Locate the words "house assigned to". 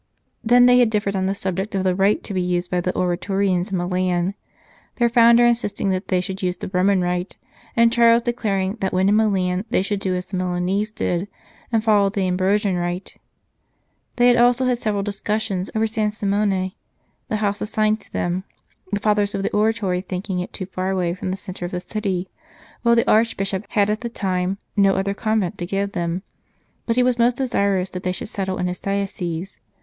17.35-18.11